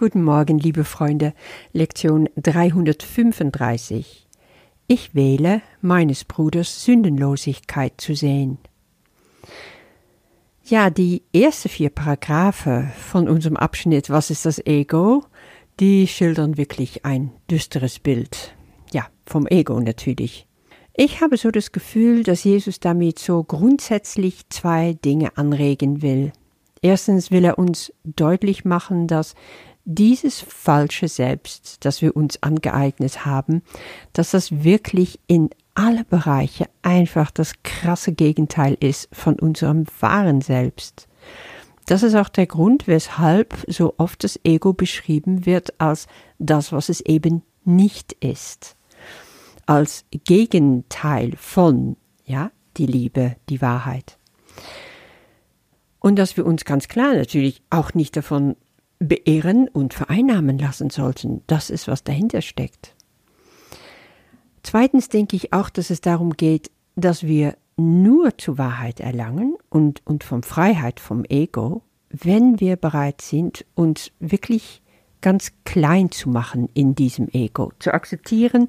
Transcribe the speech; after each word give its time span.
Guten 0.00 0.22
Morgen, 0.24 0.58
liebe 0.58 0.84
Freunde. 0.84 1.34
Lektion 1.74 2.30
335. 2.36 4.26
Ich 4.86 5.14
wähle, 5.14 5.60
meines 5.82 6.24
Bruders 6.24 6.86
Sündenlosigkeit 6.86 8.00
zu 8.00 8.14
sehen. 8.14 8.56
Ja, 10.64 10.88
die 10.88 11.22
ersten 11.34 11.68
vier 11.68 11.90
Paragraphe 11.90 12.90
von 13.10 13.28
unserem 13.28 13.58
Abschnitt 13.58 14.08
Was 14.08 14.30
ist 14.30 14.46
das 14.46 14.58
Ego? 14.64 15.22
Die 15.80 16.06
schildern 16.06 16.56
wirklich 16.56 17.04
ein 17.04 17.32
düsteres 17.50 17.98
Bild. 17.98 18.54
Ja, 18.94 19.06
vom 19.26 19.46
Ego 19.46 19.78
natürlich. 19.80 20.46
Ich 20.94 21.20
habe 21.20 21.36
so 21.36 21.50
das 21.50 21.72
Gefühl, 21.72 22.22
dass 22.22 22.42
Jesus 22.42 22.80
damit 22.80 23.18
so 23.18 23.44
grundsätzlich 23.44 24.48
zwei 24.48 24.94
Dinge 24.94 25.36
anregen 25.36 26.00
will. 26.00 26.32
Erstens 26.82 27.30
will 27.30 27.44
er 27.44 27.58
uns 27.58 27.92
deutlich 28.04 28.64
machen, 28.64 29.06
dass 29.06 29.34
dieses 29.94 30.40
falsche 30.40 31.08
Selbst, 31.08 31.84
das 31.84 32.00
wir 32.00 32.16
uns 32.16 32.42
angeeignet 32.42 33.26
haben, 33.26 33.62
dass 34.12 34.30
das 34.30 34.62
wirklich 34.62 35.18
in 35.26 35.50
alle 35.74 36.04
Bereiche 36.04 36.66
einfach 36.82 37.30
das 37.30 37.54
krasse 37.62 38.12
Gegenteil 38.12 38.76
ist 38.78 39.08
von 39.12 39.38
unserem 39.38 39.86
wahren 39.98 40.40
Selbst. 40.40 41.08
Das 41.86 42.04
ist 42.04 42.14
auch 42.14 42.28
der 42.28 42.46
Grund, 42.46 42.86
weshalb 42.86 43.64
so 43.66 43.94
oft 43.96 44.22
das 44.22 44.38
Ego 44.44 44.72
beschrieben 44.72 45.44
wird 45.44 45.80
als 45.80 46.06
das, 46.38 46.70
was 46.70 46.88
es 46.88 47.00
eben 47.00 47.42
nicht 47.64 48.12
ist. 48.20 48.76
Als 49.66 50.04
Gegenteil 50.24 51.32
von, 51.36 51.96
ja, 52.24 52.52
die 52.76 52.86
Liebe, 52.86 53.36
die 53.48 53.60
Wahrheit. 53.60 54.18
Und 55.98 56.16
dass 56.16 56.36
wir 56.36 56.46
uns 56.46 56.64
ganz 56.64 56.86
klar 56.86 57.14
natürlich 57.14 57.62
auch 57.70 57.92
nicht 57.94 58.16
davon 58.16 58.56
beehren 59.00 59.66
und 59.68 59.94
vereinnahmen 59.94 60.58
lassen 60.58 60.90
sollten. 60.90 61.42
Das 61.48 61.70
ist, 61.70 61.88
was 61.88 62.04
dahinter 62.04 62.42
steckt. 62.42 62.94
Zweitens 64.62 65.08
denke 65.08 65.34
ich 65.36 65.52
auch, 65.52 65.70
dass 65.70 65.90
es 65.90 66.00
darum 66.00 66.34
geht, 66.34 66.70
dass 66.94 67.24
wir 67.24 67.56
nur 67.76 68.36
zur 68.36 68.58
Wahrheit 68.58 69.00
erlangen 69.00 69.56
und, 69.70 70.02
und 70.06 70.22
von 70.22 70.42
Freiheit 70.42 71.00
vom 71.00 71.24
Ego, 71.24 71.82
wenn 72.10 72.60
wir 72.60 72.76
bereit 72.76 73.22
sind, 73.22 73.64
uns 73.74 74.12
wirklich 74.20 74.82
ganz 75.22 75.52
klein 75.64 76.10
zu 76.10 76.28
machen 76.28 76.68
in 76.74 76.94
diesem 76.94 77.28
Ego, 77.28 77.72
zu 77.78 77.94
akzeptieren, 77.94 78.66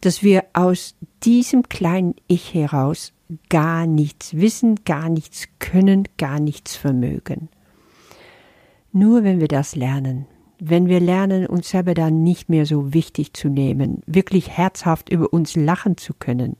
dass 0.00 0.22
wir 0.22 0.44
aus 0.52 0.94
diesem 1.24 1.68
kleinen 1.68 2.14
Ich 2.28 2.54
heraus 2.54 3.12
gar 3.48 3.86
nichts 3.86 4.36
wissen, 4.36 4.84
gar 4.84 5.08
nichts 5.08 5.48
können, 5.58 6.06
gar 6.18 6.38
nichts 6.38 6.76
vermögen. 6.76 7.48
Nur 8.92 9.24
wenn 9.24 9.40
wir 9.40 9.48
das 9.48 9.74
lernen, 9.74 10.26
wenn 10.58 10.86
wir 10.86 11.00
lernen, 11.00 11.46
uns 11.46 11.70
selber 11.70 11.94
dann 11.94 12.22
nicht 12.22 12.48
mehr 12.48 12.66
so 12.66 12.94
wichtig 12.94 13.32
zu 13.32 13.48
nehmen, 13.48 14.02
wirklich 14.06 14.50
herzhaft 14.50 15.08
über 15.08 15.32
uns 15.32 15.56
lachen 15.56 15.96
zu 15.96 16.14
können, 16.14 16.56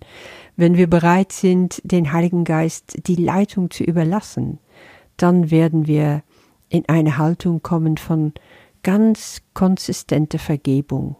wenn 0.56 0.76
wir 0.76 0.88
bereit 0.88 1.30
sind, 1.30 1.80
den 1.84 2.12
Heiligen 2.12 2.44
Geist 2.44 3.06
die 3.06 3.14
Leitung 3.14 3.70
zu 3.70 3.84
überlassen, 3.84 4.58
dann 5.16 5.50
werden 5.50 5.86
wir 5.86 6.22
in 6.68 6.88
eine 6.88 7.18
Haltung 7.18 7.62
kommen 7.62 7.96
von 7.96 8.32
ganz 8.82 9.42
konsistenter 9.54 10.38
Vergebung. 10.38 11.16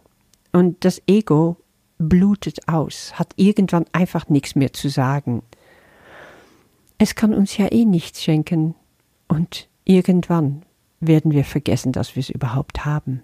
Und 0.51 0.83
das 0.83 1.01
Ego 1.07 1.57
blutet 1.99 2.67
aus, 2.67 3.13
hat 3.17 3.33
irgendwann 3.37 3.85
einfach 3.93 4.27
nichts 4.27 4.55
mehr 4.55 4.73
zu 4.73 4.89
sagen. 4.89 5.43
Es 6.97 7.15
kann 7.15 7.33
uns 7.33 7.55
ja 7.57 7.71
eh 7.71 7.85
nichts 7.85 8.23
schenken, 8.23 8.75
und 9.27 9.67
irgendwann 9.85 10.63
werden 11.07 11.31
wir 11.31 11.43
vergessen, 11.43 11.91
dass 11.91 12.15
wir 12.15 12.21
es 12.21 12.29
überhaupt 12.29 12.85
haben. 12.85 13.23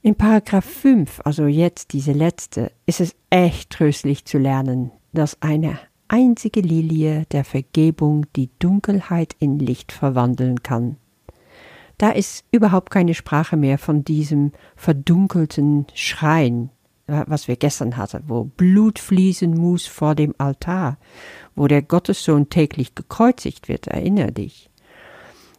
In 0.00 0.14
Paragraph 0.14 0.64
5, 0.64 1.20
also 1.24 1.46
jetzt 1.46 1.92
diese 1.92 2.12
letzte, 2.12 2.72
ist 2.86 3.00
es 3.00 3.16
echt 3.30 3.70
tröstlich 3.70 4.24
zu 4.24 4.38
lernen, 4.38 4.92
dass 5.12 5.42
eine 5.42 5.78
einzige 6.08 6.60
Lilie 6.60 7.26
der 7.32 7.44
Vergebung 7.44 8.26
die 8.34 8.50
Dunkelheit 8.58 9.36
in 9.38 9.58
Licht 9.58 9.92
verwandeln 9.92 10.62
kann. 10.62 10.96
Da 11.98 12.10
ist 12.10 12.44
überhaupt 12.52 12.90
keine 12.90 13.14
Sprache 13.14 13.56
mehr 13.56 13.76
von 13.76 14.04
diesem 14.04 14.52
verdunkelten 14.76 15.86
Schrein, 15.94 16.70
was 17.06 17.48
wir 17.48 17.56
gestern 17.56 17.96
hatten, 17.96 18.24
wo 18.28 18.44
Blut 18.44 18.98
fließen 18.98 19.52
muss 19.52 19.86
vor 19.86 20.14
dem 20.14 20.34
Altar, 20.38 20.98
wo 21.56 21.66
der 21.66 21.82
Gottessohn 21.82 22.50
täglich 22.50 22.94
gekreuzigt 22.94 23.68
wird, 23.68 23.88
erinnere 23.88 24.30
dich. 24.30 24.67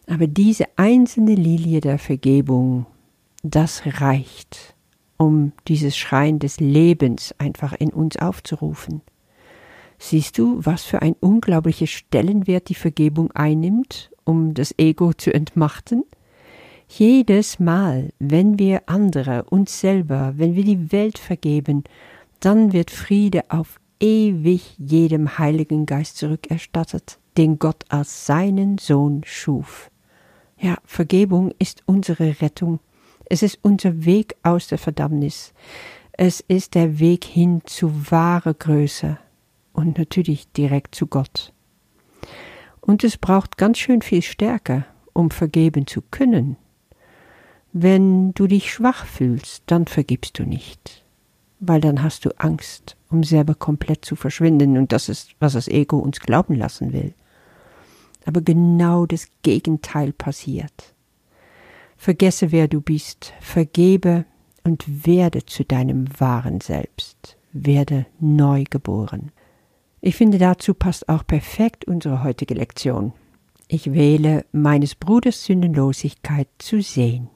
Aber 0.09 0.25
diese 0.25 0.65
einzelne 0.75 1.35
Lilie 1.35 1.81
der 1.81 1.99
Vergebung, 1.99 2.87
das 3.43 3.83
reicht, 3.85 4.75
um 5.17 5.51
dieses 5.67 5.95
Schrein 5.95 6.39
des 6.39 6.59
Lebens 6.59 7.35
einfach 7.37 7.73
in 7.73 7.91
uns 7.91 8.17
aufzurufen. 8.17 9.01
Siehst 9.99 10.39
du, 10.39 10.65
was 10.65 10.83
für 10.83 11.03
ein 11.03 11.15
unglaublicher 11.19 11.85
Stellenwert 11.85 12.69
die 12.69 12.75
Vergebung 12.75 13.29
einnimmt, 13.33 14.09
um 14.23 14.55
das 14.55 14.73
Ego 14.79 15.13
zu 15.13 15.31
entmachten? 15.31 16.03
Jedes 16.87 17.59
Mal, 17.59 18.09
wenn 18.17 18.57
wir 18.57 18.81
andere, 18.87 19.43
uns 19.43 19.79
selber, 19.79 20.33
wenn 20.37 20.55
wir 20.55 20.63
die 20.63 20.91
Welt 20.91 21.19
vergeben, 21.19 21.83
dann 22.39 22.73
wird 22.73 22.89
Friede 22.89 23.43
auf 23.49 23.79
ewig 23.99 24.73
jedem 24.79 25.37
Heiligen 25.37 25.85
Geist 25.85 26.17
zurückerstattet, 26.17 27.19
den 27.37 27.59
Gott 27.59 27.83
als 27.89 28.25
seinen 28.25 28.79
Sohn 28.79 29.21
schuf. 29.23 29.91
Ja, 30.61 30.77
Vergebung 30.83 31.53
ist 31.57 31.83
unsere 31.85 32.41
Rettung. 32.41 32.79
Es 33.25 33.43
ist 33.43 33.59
unser 33.61 34.03
Weg 34.03 34.35
aus 34.43 34.67
der 34.67 34.77
Verdammnis. 34.77 35.53
Es 36.11 36.41
ist 36.41 36.75
der 36.75 36.99
Weg 36.99 37.23
hin 37.23 37.61
zu 37.63 38.11
wahrer 38.11 38.53
Größe 38.53 39.17
und 39.71 39.97
natürlich 39.97 40.51
direkt 40.51 40.95
zu 40.95 41.07
Gott. 41.07 41.53
Und 42.81 43.05
es 43.05 43.17
braucht 43.17 43.57
ganz 43.57 43.77
schön 43.77 44.01
viel 44.01 44.21
Stärke, 44.21 44.85
um 45.13 45.31
vergeben 45.31 45.87
zu 45.87 46.01
können. 46.01 46.57
Wenn 47.71 48.33
du 48.33 48.47
dich 48.47 48.73
schwach 48.73 49.05
fühlst, 49.05 49.63
dann 49.67 49.85
vergibst 49.85 50.39
du 50.39 50.43
nicht, 50.43 51.05
weil 51.61 51.79
dann 51.79 52.03
hast 52.03 52.25
du 52.25 52.31
Angst, 52.37 52.97
um 53.09 53.23
selber 53.23 53.55
komplett 53.55 54.03
zu 54.03 54.17
verschwinden, 54.17 54.77
und 54.77 54.91
das 54.91 55.07
ist, 55.07 55.35
was 55.39 55.53
das 55.53 55.69
Ego 55.69 55.99
uns 55.99 56.19
glauben 56.19 56.55
lassen 56.55 56.91
will 56.91 57.13
aber 58.25 58.41
genau 58.41 59.05
das 59.05 59.27
Gegenteil 59.41 60.13
passiert. 60.13 60.93
Vergesse, 61.97 62.51
wer 62.51 62.67
du 62.67 62.81
bist, 62.81 63.33
vergebe 63.39 64.25
und 64.63 65.05
werde 65.05 65.45
zu 65.45 65.65
deinem 65.65 66.07
wahren 66.19 66.61
Selbst, 66.61 67.37
werde 67.51 68.05
neu 68.19 68.63
geboren. 68.69 69.31
Ich 70.01 70.15
finde, 70.15 70.37
dazu 70.37 70.73
passt 70.73 71.09
auch 71.09 71.25
perfekt 71.25 71.85
unsere 71.85 72.23
heutige 72.23 72.53
Lektion. 72.53 73.13
Ich 73.67 73.93
wähle, 73.93 74.45
meines 74.51 74.95
Bruders 74.95 75.43
Sündenlosigkeit 75.43 76.47
zu 76.57 76.81
sehen. 76.81 77.29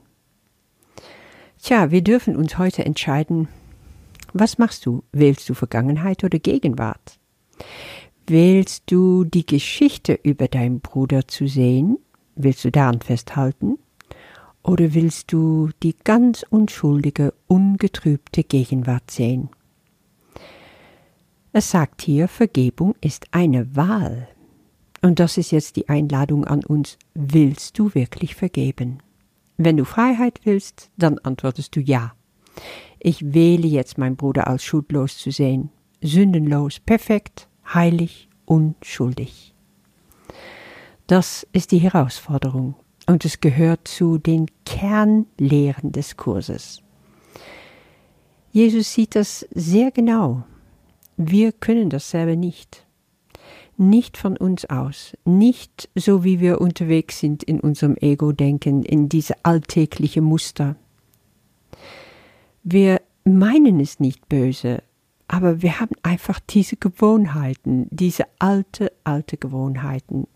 Tja, 1.61 1.91
wir 1.91 2.01
dürfen 2.01 2.35
uns 2.35 2.57
heute 2.57 2.85
entscheiden, 2.85 3.47
was 4.33 4.57
machst 4.57 4.85
du? 4.85 5.03
Wählst 5.11 5.47
du 5.47 5.53
Vergangenheit 5.53 6.23
oder 6.23 6.39
Gegenwart? 6.39 7.19
Willst 8.27 8.83
du 8.85 9.25
die 9.25 9.45
Geschichte 9.45 10.17
über 10.23 10.47
deinen 10.47 10.79
Bruder 10.79 11.27
zu 11.27 11.45
sehen? 11.45 11.97
Willst 12.35 12.63
du 12.63 12.71
daran 12.71 13.01
festhalten? 13.01 13.77
Oder 14.63 14.93
willst 14.93 15.33
du 15.33 15.71
die 15.83 15.93
ganz 16.05 16.45
unschuldige, 16.49 17.33
ungetrübte 17.47 18.45
Gegenwart 18.45 19.11
sehen? 19.11 19.49
Es 21.51 21.69
sagt 21.69 22.01
hier, 22.01 22.29
Vergebung 22.29 22.95
ist 23.01 23.27
eine 23.31 23.75
Wahl. 23.75 24.29
Und 25.01 25.19
das 25.19 25.37
ist 25.37 25.51
jetzt 25.51 25.75
die 25.75 25.89
Einladung 25.89 26.45
an 26.45 26.63
uns. 26.63 26.97
Willst 27.13 27.77
du 27.77 27.93
wirklich 27.93 28.35
vergeben? 28.35 28.99
Wenn 29.57 29.75
du 29.75 29.83
Freiheit 29.83 30.39
willst, 30.45 30.91
dann 30.95 31.19
antwortest 31.19 31.75
du 31.75 31.81
ja. 31.81 32.13
Ich 32.99 33.33
wähle 33.33 33.67
jetzt 33.67 33.97
meinen 33.97 34.15
Bruder 34.15 34.47
als 34.47 34.63
schuldlos 34.63 35.17
zu 35.17 35.29
sehen, 35.29 35.71
sündenlos, 36.01 36.79
perfekt, 36.79 37.49
heilig, 37.71 38.29
unschuldig. 38.45 39.53
Das 41.07 41.45
ist 41.51 41.71
die 41.71 41.79
Herausforderung 41.79 42.75
und 43.07 43.25
es 43.25 43.41
gehört 43.41 43.87
zu 43.87 44.17
den 44.17 44.47
Kernlehren 44.65 45.91
des 45.91 46.17
Kurses. 46.17 46.81
Jesus 48.51 48.93
sieht 48.93 49.15
das 49.15 49.47
sehr 49.51 49.91
genau. 49.91 50.43
Wir 51.17 51.51
können 51.51 51.89
das 51.89 52.09
selber 52.09 52.35
nicht. 52.35 52.85
Nicht 53.77 54.17
von 54.17 54.37
uns 54.37 54.65
aus, 54.65 55.17
nicht 55.25 55.89
so 55.95 56.23
wie 56.23 56.39
wir 56.39 56.61
unterwegs 56.61 57.19
sind 57.19 57.43
in 57.43 57.59
unserem 57.59 57.97
Ego-Denken, 57.97 58.83
in 58.83 59.09
diese 59.09 59.43
alltägliche 59.43 60.21
Muster. 60.21 60.75
Wir 62.63 63.01
meinen 63.23 63.79
es 63.79 63.99
nicht 63.99 64.29
böse, 64.29 64.83
aber 65.33 65.63
wir 65.63 65.79
haben 65.79 65.95
einfach 66.03 66.39
diese 66.39 66.75
Gewohnheiten, 66.75 67.87
diese 67.89 68.25
alte, 68.37 68.91
alte 69.03 69.35
Gewohnheiten. 69.35 70.27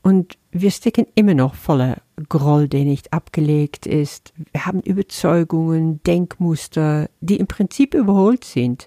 Und 0.00 0.38
wir 0.50 0.70
stecken 0.70 1.06
immer 1.14 1.34
noch 1.34 1.54
voller 1.54 1.98
Groll, 2.30 2.66
der 2.66 2.84
nicht 2.84 3.12
abgelegt 3.12 3.84
ist. 3.84 4.32
Wir 4.52 4.64
haben 4.64 4.80
Überzeugungen, 4.80 6.02
Denkmuster, 6.04 7.10
die 7.20 7.36
im 7.36 7.46
Prinzip 7.46 7.92
überholt 7.92 8.44
sind. 8.44 8.86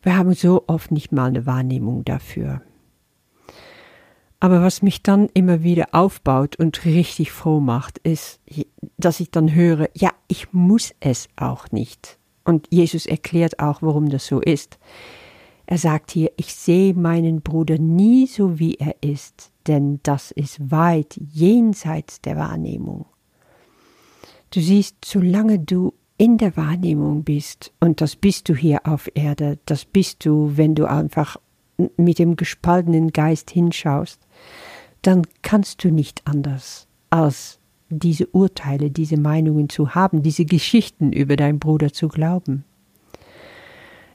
Wir 0.00 0.16
haben 0.16 0.32
so 0.32 0.64
oft 0.68 0.90
nicht 0.90 1.12
mal 1.12 1.26
eine 1.26 1.44
Wahrnehmung 1.44 2.06
dafür. 2.06 2.62
Aber 4.40 4.62
was 4.62 4.80
mich 4.80 5.02
dann 5.02 5.28
immer 5.34 5.64
wieder 5.64 5.88
aufbaut 5.92 6.56
und 6.56 6.86
richtig 6.86 7.30
froh 7.30 7.60
macht, 7.60 7.98
ist, 7.98 8.40
dass 8.96 9.20
ich 9.20 9.30
dann 9.30 9.54
höre, 9.54 9.90
ja, 9.92 10.12
ich 10.28 10.54
muss 10.54 10.94
es 11.00 11.28
auch 11.36 11.70
nicht. 11.72 12.18
Und 12.46 12.68
Jesus 12.70 13.06
erklärt 13.06 13.58
auch, 13.58 13.82
warum 13.82 14.08
das 14.08 14.26
so 14.26 14.40
ist. 14.40 14.78
Er 15.66 15.78
sagt 15.78 16.12
hier, 16.12 16.30
ich 16.36 16.54
sehe 16.54 16.94
meinen 16.94 17.42
Bruder 17.42 17.76
nie 17.76 18.28
so, 18.28 18.60
wie 18.60 18.76
er 18.76 18.94
ist, 19.00 19.50
denn 19.66 19.98
das 20.04 20.30
ist 20.30 20.70
weit 20.70 21.16
jenseits 21.16 22.20
der 22.20 22.36
Wahrnehmung. 22.36 23.06
Du 24.50 24.60
siehst, 24.60 25.04
solange 25.04 25.58
du 25.58 25.92
in 26.18 26.38
der 26.38 26.56
Wahrnehmung 26.56 27.24
bist, 27.24 27.72
und 27.80 28.00
das 28.00 28.14
bist 28.14 28.48
du 28.48 28.54
hier 28.54 28.80
auf 28.84 29.10
Erde, 29.14 29.58
das 29.66 29.84
bist 29.84 30.24
du, 30.24 30.52
wenn 30.54 30.76
du 30.76 30.86
einfach 30.86 31.36
mit 31.96 32.20
dem 32.20 32.36
gespaltenen 32.36 33.10
Geist 33.10 33.50
hinschaust, 33.50 34.20
dann 35.02 35.26
kannst 35.42 35.82
du 35.82 35.90
nicht 35.90 36.22
anders, 36.26 36.86
als 37.10 37.58
diese 37.88 38.26
Urteile, 38.28 38.90
diese 38.90 39.16
Meinungen 39.16 39.68
zu 39.68 39.94
haben, 39.94 40.22
diese 40.22 40.44
Geschichten 40.44 41.12
über 41.12 41.36
deinen 41.36 41.58
Bruder 41.58 41.92
zu 41.92 42.08
glauben. 42.08 42.64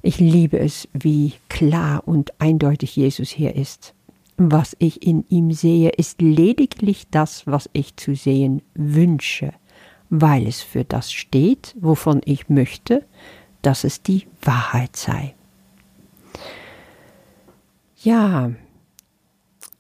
Ich 0.01 0.19
liebe 0.19 0.59
es, 0.59 0.87
wie 0.93 1.33
klar 1.47 2.07
und 2.07 2.39
eindeutig 2.41 2.95
Jesus 2.95 3.29
hier 3.29 3.55
ist. 3.55 3.93
Was 4.37 4.75
ich 4.79 5.05
in 5.05 5.25
ihm 5.29 5.51
sehe, 5.51 5.89
ist 5.89 6.21
lediglich 6.21 7.07
das, 7.11 7.45
was 7.45 7.69
ich 7.73 7.95
zu 7.97 8.15
sehen 8.15 8.63
wünsche, 8.73 9.53
weil 10.09 10.47
es 10.47 10.61
für 10.61 10.83
das 10.83 11.11
steht, 11.11 11.75
wovon 11.79 12.21
ich 12.25 12.49
möchte, 12.49 13.05
dass 13.61 13.83
es 13.83 14.01
die 14.01 14.25
Wahrheit 14.41 14.95
sei. 14.95 15.35
Ja, 18.03 18.51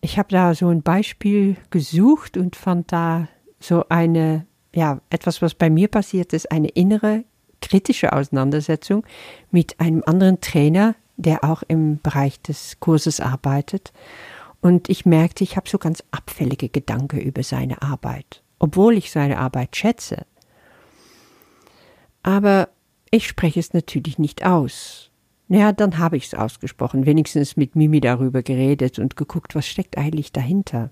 ich 0.01 0.19
habe 0.19 0.29
da 0.29 0.53
so 0.53 0.67
ein 0.69 0.83
Beispiel 0.83 1.57
gesucht 1.71 2.37
und 2.37 2.55
fand 2.55 2.91
da 2.91 3.27
so 3.61 3.85
eine, 3.89 4.45
ja, 4.73 4.99
etwas, 5.09 5.41
was 5.41 5.55
bei 5.55 5.69
mir 5.69 5.87
passiert 5.87 6.33
ist, 6.33 6.51
eine 6.51 6.69
innere 6.69 7.23
kritische 7.61 8.11
Auseinandersetzung 8.13 9.05
mit 9.51 9.79
einem 9.79 10.03
anderen 10.05 10.41
Trainer, 10.41 10.95
der 11.17 11.43
auch 11.43 11.63
im 11.67 12.01
Bereich 12.01 12.41
des 12.41 12.79
Kurses 12.79 13.19
arbeitet. 13.19 13.93
Und 14.61 14.89
ich 14.89 15.05
merkte, 15.05 15.43
ich 15.43 15.55
habe 15.55 15.69
so 15.69 15.77
ganz 15.77 16.03
abfällige 16.11 16.69
Gedanken 16.69 17.19
über 17.19 17.43
seine 17.43 17.81
Arbeit, 17.81 18.43
obwohl 18.59 18.97
ich 18.97 19.11
seine 19.11 19.37
Arbeit 19.37 19.75
schätze. 19.75 20.25
Aber 22.23 22.69
ich 23.09 23.27
spreche 23.27 23.59
es 23.59 23.73
natürlich 23.73 24.19
nicht 24.19 24.45
aus. 24.45 25.09
Naja, 25.47 25.73
dann 25.73 25.97
habe 25.97 26.15
ich 26.17 26.27
es 26.27 26.33
ausgesprochen, 26.33 27.05
wenigstens 27.05 27.57
mit 27.57 27.75
Mimi 27.75 27.99
darüber 27.99 28.41
geredet 28.41 28.99
und 28.99 29.17
geguckt, 29.17 29.53
was 29.53 29.67
steckt 29.67 29.97
eigentlich 29.97 30.31
dahinter. 30.31 30.91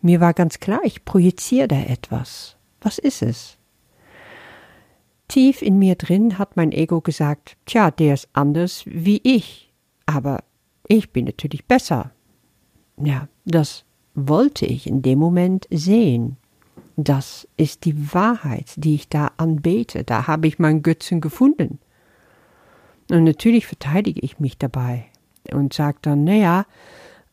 Mir 0.00 0.20
war 0.20 0.34
ganz 0.34 0.60
klar, 0.60 0.80
ich 0.84 1.04
projiziere 1.04 1.68
da 1.68 1.80
etwas. 1.80 2.56
Was 2.80 2.98
ist 2.98 3.22
es? 3.22 3.58
Tief 5.28 5.62
in 5.62 5.78
mir 5.78 5.94
drin 5.94 6.38
hat 6.38 6.56
mein 6.56 6.72
Ego 6.72 7.00
gesagt, 7.00 7.56
tja, 7.64 7.90
der 7.90 8.14
ist 8.14 8.28
anders 8.34 8.84
wie 8.86 9.20
ich, 9.24 9.72
aber 10.06 10.44
ich 10.86 11.12
bin 11.12 11.24
natürlich 11.24 11.64
besser. 11.64 12.12
Ja, 12.98 13.28
das 13.44 13.84
wollte 14.14 14.66
ich 14.66 14.86
in 14.86 15.02
dem 15.02 15.18
Moment 15.18 15.66
sehen. 15.70 16.36
Das 16.96 17.48
ist 17.56 17.84
die 17.84 18.14
Wahrheit, 18.14 18.72
die 18.76 18.94
ich 18.94 19.08
da 19.08 19.32
anbete. 19.36 20.04
Da 20.04 20.26
habe 20.26 20.46
ich 20.46 20.58
meinen 20.58 20.82
Götzen 20.82 21.20
gefunden. 21.20 21.78
Und 23.10 23.24
natürlich 23.24 23.66
verteidige 23.66 24.20
ich 24.20 24.38
mich 24.38 24.58
dabei 24.58 25.06
und 25.52 25.72
sage 25.72 25.98
dann, 26.02 26.24
naja, 26.24 26.66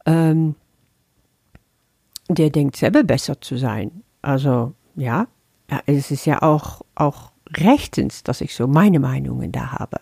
ähm, 0.05 0.55
der 2.35 2.49
denkt 2.49 2.75
selber 2.75 3.03
besser 3.03 3.39
zu 3.41 3.57
sein. 3.57 4.03
Also, 4.21 4.73
ja, 4.95 5.27
es 5.85 6.11
ist 6.11 6.25
ja 6.25 6.41
auch, 6.41 6.81
auch 6.95 7.31
rechtens, 7.57 8.23
dass 8.23 8.41
ich 8.41 8.55
so 8.55 8.67
meine 8.67 8.99
Meinungen 8.99 9.51
da 9.51 9.71
habe. 9.73 9.97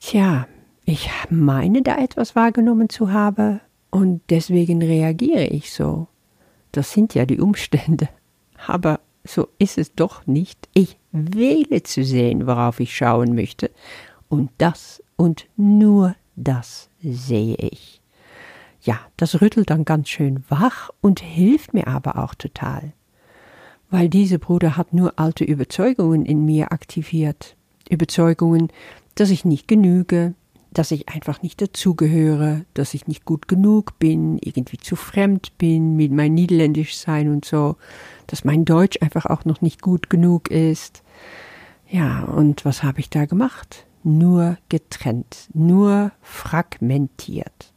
Tja, 0.00 0.46
ich 0.84 1.10
meine 1.28 1.82
da 1.82 1.98
etwas 1.98 2.34
wahrgenommen 2.34 2.88
zu 2.88 3.12
haben 3.12 3.60
und 3.90 4.22
deswegen 4.30 4.82
reagiere 4.82 5.44
ich 5.44 5.72
so. 5.72 6.08
Das 6.72 6.92
sind 6.92 7.14
ja 7.14 7.26
die 7.26 7.40
Umstände. 7.40 8.08
Aber 8.66 9.00
so 9.24 9.48
ist 9.58 9.78
es 9.78 9.94
doch 9.94 10.26
nicht. 10.26 10.68
Ich 10.74 10.98
wähle 11.12 11.82
zu 11.82 12.04
sehen, 12.04 12.46
worauf 12.46 12.80
ich 12.80 12.96
schauen 12.96 13.34
möchte. 13.34 13.70
Und 14.28 14.50
das 14.58 15.02
und 15.16 15.46
nur 15.56 16.14
das 16.36 16.88
sehe 17.02 17.56
ich. 17.56 17.99
Ja, 18.82 18.98
das 19.16 19.40
rüttelt 19.40 19.70
dann 19.70 19.84
ganz 19.84 20.08
schön 20.08 20.44
wach 20.48 20.90
und 21.00 21.20
hilft 21.20 21.74
mir 21.74 21.86
aber 21.86 22.16
auch 22.16 22.34
total. 22.34 22.92
Weil 23.90 24.08
dieser 24.08 24.38
Bruder 24.38 24.76
hat 24.76 24.94
nur 24.94 25.18
alte 25.18 25.44
Überzeugungen 25.44 26.24
in 26.24 26.44
mir 26.44 26.72
aktiviert. 26.72 27.56
Überzeugungen, 27.90 28.68
dass 29.16 29.30
ich 29.30 29.44
nicht 29.44 29.68
genüge, 29.68 30.34
dass 30.72 30.92
ich 30.92 31.08
einfach 31.08 31.42
nicht 31.42 31.60
dazugehöre, 31.60 32.64
dass 32.74 32.94
ich 32.94 33.06
nicht 33.08 33.24
gut 33.24 33.48
genug 33.48 33.98
bin, 33.98 34.38
irgendwie 34.38 34.78
zu 34.78 34.96
fremd 34.96 35.58
bin 35.58 35.96
mit 35.96 36.12
mein 36.12 36.34
Niederländisch 36.34 36.96
sein 36.96 37.28
und 37.28 37.44
so, 37.44 37.76
dass 38.28 38.44
mein 38.44 38.64
Deutsch 38.64 38.98
einfach 39.02 39.26
auch 39.26 39.44
noch 39.44 39.60
nicht 39.60 39.82
gut 39.82 40.08
genug 40.08 40.50
ist. 40.50 41.02
Ja, 41.88 42.22
und 42.22 42.64
was 42.64 42.84
habe 42.84 43.00
ich 43.00 43.10
da 43.10 43.26
gemacht? 43.26 43.84
Nur 44.04 44.56
getrennt, 44.68 45.48
nur 45.52 46.12
fragmentiert. 46.22 47.69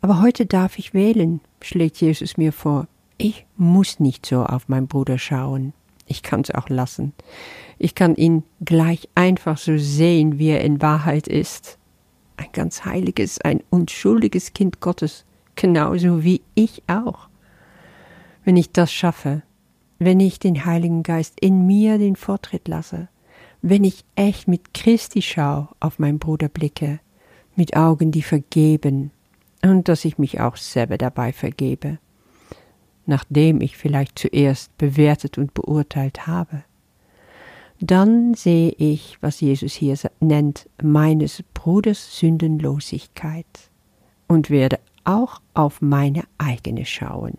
Aber 0.00 0.22
heute 0.22 0.46
darf 0.46 0.78
ich 0.78 0.94
wählen, 0.94 1.40
schlägt 1.60 2.00
Jesus 2.00 2.36
mir 2.36 2.52
vor. 2.52 2.86
Ich 3.18 3.44
muss 3.56 4.00
nicht 4.00 4.24
so 4.24 4.44
auf 4.44 4.68
meinen 4.68 4.86
Bruder 4.86 5.18
schauen. 5.18 5.74
Ich 6.06 6.22
kann 6.22 6.40
es 6.40 6.50
auch 6.50 6.68
lassen. 6.68 7.12
Ich 7.78 7.94
kann 7.94 8.16
ihn 8.16 8.42
gleich 8.64 9.08
einfach 9.14 9.58
so 9.58 9.76
sehen, 9.76 10.38
wie 10.38 10.48
er 10.48 10.62
in 10.62 10.80
Wahrheit 10.80 11.28
ist. 11.28 11.78
Ein 12.36 12.48
ganz 12.52 12.84
heiliges, 12.84 13.40
ein 13.42 13.62
unschuldiges 13.68 14.54
Kind 14.54 14.80
Gottes, 14.80 15.24
genauso 15.54 16.24
wie 16.24 16.40
ich 16.54 16.82
auch. 16.88 17.28
Wenn 18.44 18.56
ich 18.56 18.72
das 18.72 18.90
schaffe, 18.90 19.42
wenn 19.98 20.18
ich 20.18 20.38
den 20.38 20.64
Heiligen 20.64 21.02
Geist 21.02 21.38
in 21.40 21.66
mir 21.66 21.98
den 21.98 22.16
Vortritt 22.16 22.66
lasse, 22.66 23.08
wenn 23.60 23.84
ich 23.84 24.04
echt 24.16 24.48
mit 24.48 24.72
Christi 24.72 25.20
Schau 25.20 25.68
auf 25.78 25.98
meinen 25.98 26.18
Bruder 26.18 26.48
blicke, 26.48 27.00
mit 27.54 27.76
Augen, 27.76 28.10
die 28.10 28.22
vergeben, 28.22 29.10
und 29.62 29.88
dass 29.88 30.04
ich 30.04 30.18
mich 30.18 30.40
auch 30.40 30.56
selber 30.56 30.98
dabei 30.98 31.32
vergebe 31.32 31.98
nachdem 33.10 33.60
ich 33.60 33.76
vielleicht 33.76 34.18
zuerst 34.18 34.76
bewertet 34.78 35.36
und 35.36 35.52
beurteilt 35.52 36.26
habe. 36.26 36.62
Dann 37.80 38.34
sehe 38.34 38.72
ich, 38.78 39.18
was 39.20 39.40
Jesus 39.40 39.72
hier 39.74 39.96
nennt, 40.20 40.68
meines 40.82 41.42
Bruders 41.54 42.18
Sündenlosigkeit 42.18 43.46
und 44.28 44.48
werde 44.48 44.78
auch 45.04 45.40
auf 45.54 45.80
meine 45.80 46.24
eigene 46.38 46.84
schauen. 46.84 47.34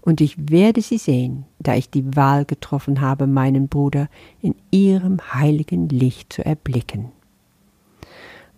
Und 0.00 0.20
ich 0.20 0.50
werde 0.50 0.82
sie 0.82 0.98
sehen, 0.98 1.46
da 1.58 1.74
ich 1.74 1.88
die 1.88 2.14
Wahl 2.14 2.44
getroffen 2.44 3.00
habe, 3.00 3.26
meinen 3.26 3.68
Bruder 3.68 4.08
in 4.42 4.54
ihrem 4.70 5.18
heiligen 5.32 5.88
Licht 5.88 6.32
zu 6.32 6.44
erblicken. 6.44 7.10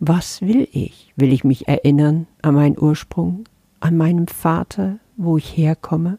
Was 0.00 0.42
will 0.42 0.68
ich? 0.72 1.12
Will 1.16 1.32
ich 1.32 1.44
mich 1.44 1.68
erinnern 1.68 2.26
an 2.42 2.54
meinen 2.54 2.78
Ursprung, 2.78 3.44
an 3.80 3.96
meinem 3.96 4.28
Vater, 4.28 4.98
wo 5.16 5.36
ich 5.36 5.56
herkomme? 5.56 6.18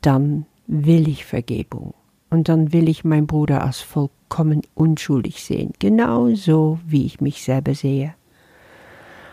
dann 0.00 0.46
will 0.66 1.08
ich 1.08 1.24
Vergebung. 1.24 1.94
Und 2.30 2.48
dann 2.48 2.72
will 2.72 2.88
ich 2.88 3.04
meinen 3.04 3.26
Bruder 3.26 3.64
als 3.64 3.80
vollkommen 3.80 4.62
unschuldig 4.74 5.42
sehen, 5.42 5.72
genauso 5.78 6.78
wie 6.86 7.04
ich 7.04 7.20
mich 7.20 7.42
selber 7.42 7.74
sehe. 7.74 8.14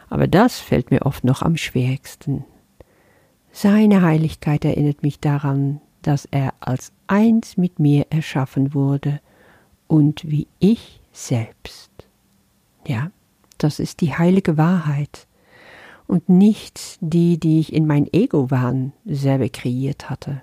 Aber 0.10 0.28
das 0.28 0.60
fällt 0.60 0.90
mir 0.90 1.04
oft 1.04 1.24
noch 1.24 1.42
am 1.42 1.58
schwierigsten. 1.58 2.46
Seine 3.52 4.02
Heiligkeit 4.02 4.66
erinnert 4.66 5.04
mich 5.04 5.20
daran, 5.20 5.80
dass 6.02 6.26
er 6.26 6.54
als 6.60 6.92
eins 7.08 7.58
mit 7.58 7.80
mir 7.80 8.08
erschaffen 8.10 8.74
wurde 8.74 9.20
und 9.88 10.30
wie 10.30 10.48
ich 10.60 11.02
selbst. 11.12 11.92
Ja, 12.88 13.12
das 13.58 13.80
ist 13.80 14.02
die 14.02 14.14
heilige 14.14 14.58
Wahrheit 14.58 15.28
und 16.08 16.30
nicht 16.30 16.98
die, 17.02 17.40
die 17.40 17.60
ich 17.60 17.74
in 17.74 17.86
mein 17.86 18.12
Ego-Wahn 18.12 18.94
selber 19.06 19.50
kreiert 19.50 20.10
hatte 20.10 20.42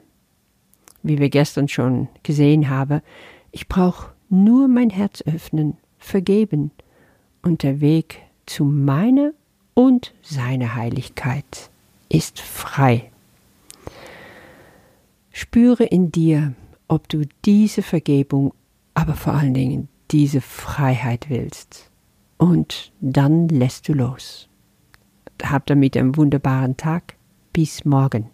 wie 1.05 1.19
wir 1.19 1.29
gestern 1.29 1.69
schon 1.69 2.09
gesehen 2.25 2.69
haben, 2.69 3.01
ich 3.53 3.69
brauche 3.69 4.13
nur 4.31 4.67
mein 4.67 4.91
Herz 4.91 5.23
öffnen, 5.23 5.77
vergeben, 5.99 6.73
und 7.43 7.63
der 7.63 7.81
Weg 7.83 8.23
zu 8.47 8.65
meiner 8.65 9.33
und 9.75 10.15
seiner 10.23 10.75
Heiligkeit 10.75 11.71
ist 12.09 12.41
frei. 12.41 13.11
Spüre 15.31 15.85
in 15.85 16.11
dir, 16.11 16.55
ob 16.89 17.07
du 17.11 17.27
diese 17.45 17.83
Vergebung, 17.83 18.55
aber 18.95 19.13
vor 19.13 19.35
allen 19.35 19.53
Dingen 19.53 19.89
diese 20.11 20.41
Freiheit 20.41 21.27
willst. 21.29 21.91
Und 22.39 22.93
dann 23.01 23.49
lässt 23.49 23.89
du 23.89 23.93
los. 23.93 24.49
Hab 25.43 25.67
damit 25.67 25.97
einen 25.97 26.17
wunderbaren 26.17 26.77
Tag. 26.77 27.17
Bis 27.53 27.85
morgen. 27.85 28.31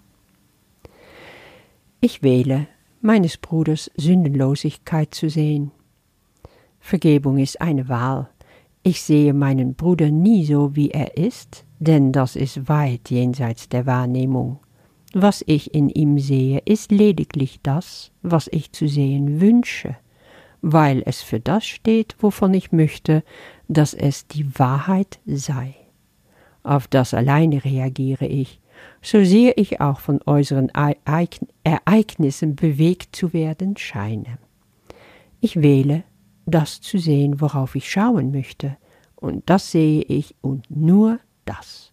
Ich 2.01 2.23
wähle, 2.23 2.67
meines 3.03 3.37
Bruders 3.37 3.91
Sündenlosigkeit 3.97 5.15
zu 5.15 5.29
sehen. 5.29 5.71
Vergebung 6.81 7.39
ist 7.39 7.61
eine 7.61 7.89
Wahl. 7.89 8.31
Ich 8.83 9.03
sehe 9.03 9.35
meinen 9.35 9.75
Bruder 9.75 10.11
nie 10.11 10.47
so, 10.47 10.75
wie 10.75 10.91
er 10.91 11.19
ist, 11.19 11.67
denn 11.79 12.13
das 12.13 12.37
ist 12.37 12.69
weit 12.69 13.11
jenseits 13.11 13.69
der 13.69 13.85
Wahrnehmung. 13.85 14.61
Was 15.13 15.45
ich 15.47 15.75
in 15.75 15.91
ihm 15.91 16.19
sehe, 16.19 16.63
ist 16.65 16.91
lediglich 16.91 17.61
das, 17.63 18.13
was 18.23 18.49
ich 18.51 18.73
zu 18.73 18.89
sehen 18.89 19.41
wünsche, 19.41 19.97
weil 20.63 21.03
es 21.05 21.21
für 21.21 21.41
das 21.41 21.67
steht, 21.67 22.17
wovon 22.21 22.55
ich 22.55 22.73
möchte, 22.73 23.23
dass 23.71 23.95
es 23.95 24.27
die 24.27 24.59
Wahrheit 24.59 25.21
sei. 25.27 25.77
Auf 26.65 26.89
das 26.89 27.15
alleine 27.15 27.65
reagiere 27.65 28.27
ich, 28.27 28.61
so 29.01 29.23
sehr 29.23 29.57
ich 29.59 29.81
auch 29.81 30.01
von 30.01 30.21
äußeren 30.27 30.73
Ereignissen 30.75 32.57
bewegt 32.57 33.15
zu 33.15 33.33
werden 33.33 33.77
scheine. 33.77 34.39
Ich 35.41 35.63
wähle, 35.63 36.03
das 36.47 36.81
zu 36.81 36.99
sehen, 36.99 37.41
worauf 37.41 37.77
ich 37.77 37.89
schauen 37.89 38.33
möchte, 38.33 38.77
und 39.15 39.49
das 39.49 39.71
sehe 39.71 40.03
ich 40.03 40.35
und 40.41 40.69
nur 40.69 41.21
das. 41.45 41.93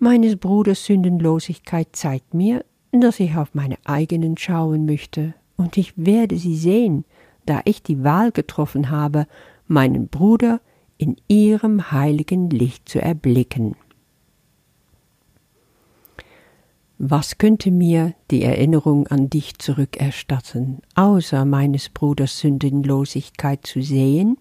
Meines 0.00 0.36
Bruders 0.36 0.84
Sündenlosigkeit 0.84 1.88
zeigt 1.92 2.34
mir, 2.34 2.64
dass 2.90 3.20
ich 3.20 3.36
auf 3.36 3.54
meine 3.54 3.76
eigenen 3.84 4.36
schauen 4.36 4.86
möchte, 4.86 5.34
und 5.56 5.76
ich 5.76 5.92
werde 5.96 6.36
sie 6.36 6.56
sehen, 6.56 7.04
da 7.46 7.60
ich 7.64 7.82
die 7.82 8.02
Wahl 8.02 8.32
getroffen 8.32 8.90
habe, 8.90 9.26
meinen 9.66 10.08
Bruder 10.08 10.60
in 10.98 11.16
ihrem 11.28 11.90
heiligen 11.90 12.50
Licht 12.50 12.88
zu 12.88 13.00
erblicken. 13.00 13.76
Was 16.98 17.38
könnte 17.38 17.70
mir 17.70 18.14
die 18.30 18.42
Erinnerung 18.44 19.08
an 19.08 19.28
dich 19.28 19.58
zurückerstatten, 19.58 20.80
außer 20.94 21.44
meines 21.44 21.88
Bruders 21.88 22.38
Sündenlosigkeit 22.38 23.66
zu 23.66 23.82
sehen? 23.82 24.38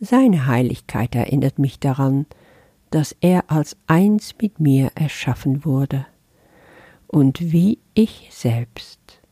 Seine 0.00 0.46
Heiligkeit 0.46 1.14
erinnert 1.14 1.60
mich 1.60 1.78
daran, 1.78 2.26
dass 2.90 3.16
er 3.20 3.50
als 3.50 3.76
eins 3.86 4.34
mit 4.40 4.58
mir 4.58 4.90
erschaffen 4.96 5.64
wurde, 5.64 6.04
und 7.06 7.52
wie 7.52 7.78
ich 7.94 8.28
selbst. 8.32 9.22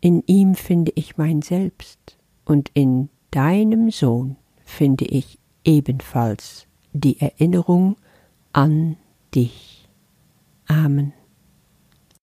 In 0.00 0.22
ihm 0.26 0.54
finde 0.54 0.92
ich 0.94 1.16
mein 1.16 1.42
Selbst, 1.42 2.16
und 2.44 2.70
in 2.74 3.08
deinem 3.36 3.90
Sohn 3.90 4.36
finde 4.64 5.04
ich 5.04 5.38
ebenfalls 5.62 6.66
die 6.94 7.20
Erinnerung 7.20 7.96
an 8.54 8.96
dich. 9.34 9.86
Amen. 10.66 11.12